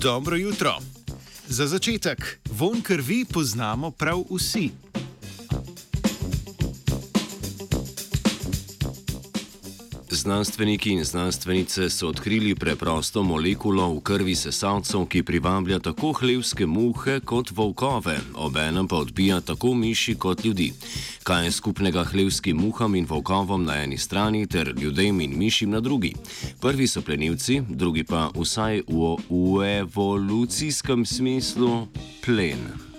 Dobro 0.00 0.36
jutro. 0.36 0.78
Za 1.48 1.66
začetek, 1.66 2.38
von 2.50 2.82
krvi 2.82 3.24
poznamo 3.24 3.90
prav 3.90 4.24
vsi. 4.30 4.70
Znanstveniki 10.16 10.90
in 10.90 11.04
znanstvenice 11.04 11.90
so 11.90 12.08
odkrili 12.08 12.54
preprosto 12.54 13.22
molekulo 13.22 13.90
v 13.94 14.00
krvi 14.00 14.34
sesalcev, 14.34 15.04
ki 15.12 15.22
privablja 15.22 15.78
tako 15.78 16.12
hlevske 16.16 16.66
muhe 16.66 17.18
kot 17.20 17.52
volkove, 17.52 18.16
obenem 18.34 18.88
pa 18.88 18.96
odbija 18.96 19.40
tako 19.40 19.74
miši 19.74 20.14
kot 20.14 20.44
ljudi. 20.44 20.72
Kaj 21.22 21.44
je 21.44 21.52
skupnega 21.52 22.04
hlevskim 22.04 22.56
muham 22.56 22.94
in 22.94 23.06
volkovom 23.06 23.64
na 23.64 23.76
eni 23.82 23.98
strani 23.98 24.46
ter 24.46 24.72
ljudem 24.80 25.20
in 25.20 25.38
mišim 25.38 25.70
na 25.70 25.80
drugi? 25.80 26.14
Prvi 26.60 26.88
so 26.88 27.02
plenilci, 27.02 27.60
drugi 27.68 28.04
pa 28.04 28.30
vsaj 28.34 28.82
v, 28.88 29.14
v 29.28 29.70
evolucijskem 29.84 31.06
smislu 31.06 31.86
plen. 32.24 32.95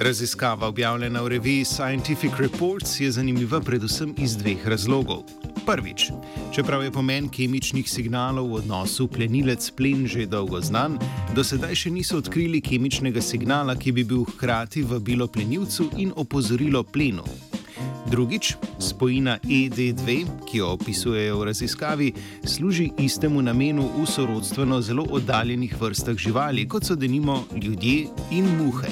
Raziskava, 0.00 0.66
objavljena 0.66 1.22
v 1.22 1.28
reviji 1.28 1.64
Scientific 1.64 2.32
Reports, 2.38 3.00
je 3.00 3.10
zanimiva 3.10 3.60
predvsem 3.60 4.14
iz 4.18 4.36
dveh 4.36 4.68
razlogov. 4.68 5.22
Prvič, 5.66 6.06
čeprav 6.54 6.82
je 6.82 6.90
pomen 6.90 7.28
kemičnih 7.28 7.90
signalov 7.90 8.48
v 8.48 8.54
odnosu 8.62 9.08
plenilec-plen 9.08 10.06
že 10.08 10.24
dolgo 10.26 10.56
znan, 10.60 10.96
do 11.36 11.44
sedaj 11.44 11.76
še 11.76 11.92
niso 11.92 12.16
odkrili 12.16 12.62
kemičnega 12.64 13.20
signala, 13.20 13.76
ki 13.76 13.92
bi 13.92 14.04
bil 14.04 14.24
hkrati 14.24 14.82
vabilo 14.88 15.28
plenilcu 15.28 15.90
in 16.00 16.16
opozorilo 16.16 16.80
plenu. 16.80 17.24
Drugič, 18.08 18.56
spojina 18.80 19.36
ED2, 19.44 20.24
ki 20.48 20.64
jo 20.64 20.72
opisujejo 20.80 21.42
v 21.42 21.44
raziskavi, 21.44 22.08
služi 22.48 22.88
istemu 22.96 23.42
namenu 23.42 23.84
v 24.00 24.08
sorodstveno 24.08 24.80
zelo 24.80 25.04
oddaljenih 25.12 25.76
vrstah 25.76 26.16
živali, 26.16 26.64
kot 26.64 26.88
so 26.88 26.96
denimo 26.96 27.44
ljudje 27.52 28.08
in 28.32 28.48
muhe. 28.56 28.88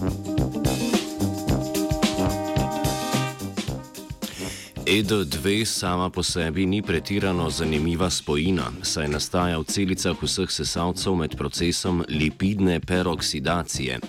Mm-hmm. 0.00 0.29
ED2 4.90 5.64
sama 5.64 6.10
po 6.10 6.22
sebi 6.22 6.66
ni 6.66 6.82
pretirano 6.82 7.50
zanimiva 7.50 8.10
spojina, 8.10 8.72
saj 8.82 9.06
nastaja 9.08 9.60
v 9.62 9.64
celicah 9.70 10.18
vseh 10.18 10.50
sesalcev 10.50 11.14
med 11.14 11.36
procesom 11.38 12.02
lipidne 12.10 12.80
peroksidacije. 12.82 14.00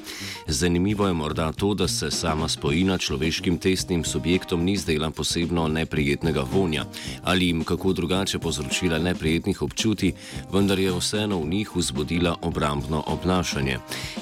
Zanimivo 0.48 1.06
je 1.08 1.14
morda 1.14 1.52
to, 1.52 1.74
da 1.74 1.88
se 1.88 2.10
sama 2.12 2.50
spojina 2.50 2.98
človeškim 2.98 3.58
testnim 3.62 4.04
subjektom 4.04 4.64
ni 4.64 4.74
zdela 4.78 5.12
posebno 5.12 5.68
neprijetnega 5.68 6.42
vonja 6.52 6.86
ali 7.24 7.48
jim 7.48 7.64
kako 7.64 7.94
drugače 7.94 8.40
povzročila 8.40 8.98
neprijetnih 8.98 9.62
občuti, 9.62 10.14
vendar 10.54 10.80
je 10.80 10.98
vseeno 10.98 11.38
v 11.38 11.48
njih 11.48 11.76
vzbudila 11.76 12.36
obrambno 12.42 13.04
obnašanje. 13.08 13.78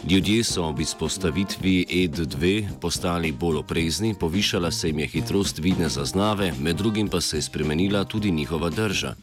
Ljudje 0.10 0.44
so 0.44 0.68
ob 0.68 0.80
izpostavitvi 0.80 1.86
ED2 1.90 2.68
postali 2.82 3.32
bolj 3.32 3.58
oprezni, 3.58 4.14
povišala 4.20 4.72
se 4.72 4.88
jim 4.88 5.00
je 5.00 5.08
hitrost 5.08 5.60
vidne 5.60 5.90
zaznave, 5.90 6.49
med 6.60 6.76
drugim 6.76 7.08
pa 7.08 7.22
se 7.22 7.38
je 7.38 7.42
spremenila 7.42 8.04
tudi 8.04 8.32
njihova 8.32 8.70
drža. 8.70 9.16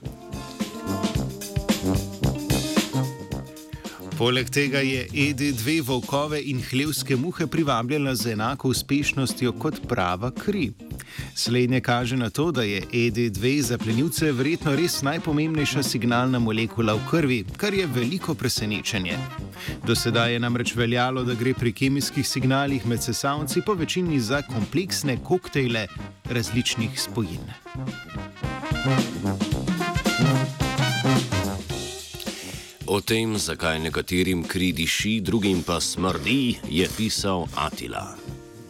Poleg 4.17 4.48
tega 4.48 4.81
je 4.81 5.05
ED2 5.12 5.83
volkove 5.84 6.39
in 6.41 6.62
hlevske 6.70 7.17
muhe 7.17 7.46
privabljala 7.46 8.14
z 8.14 8.33
enako 8.33 8.68
uspešnostjo 8.68 9.52
kot 9.52 9.80
prava 9.89 10.30
kri. 10.30 10.70
Slednje 11.35 11.80
kaže 11.80 12.17
na 12.17 12.30
to, 12.30 12.51
da 12.52 12.63
je 12.63 12.80
ED2 12.83 13.61
za 13.61 13.79
plenilce 13.79 14.33
verjetno 14.33 14.73
res 14.77 15.02
najpomembnejša 15.02 15.83
signalna 15.83 16.39
molekula 16.39 16.95
v 16.95 17.05
krvi, 17.11 17.45
kar 17.57 17.74
je 17.74 17.86
veliko 17.86 18.35
presenečenje. 18.35 19.18
Do 19.85 19.95
sedaj 19.95 20.33
je 20.33 20.41
namreč 20.41 20.74
veljalo, 20.77 21.24
da 21.24 21.35
gre 21.35 21.55
pri 21.55 21.73
kemijskih 21.73 22.29
signalih 22.29 22.86
med 22.86 23.02
sesalci 23.02 23.61
po 23.67 23.74
večini 23.74 24.20
za 24.20 24.42
kompleksne 24.42 25.18
koktejle 25.24 25.86
različnih 26.24 27.01
spojin. 27.01 27.45
O 32.86 33.01
tem, 33.01 33.35
zakaj 33.35 33.79
nekaterim 33.83 34.45
kri 34.47 34.70
diši, 34.73 35.19
drugim 35.20 35.63
pa 35.67 35.80
smrdi, 35.80 36.58
je 36.70 36.86
pisal 36.97 37.47
Atila. 37.58 38.14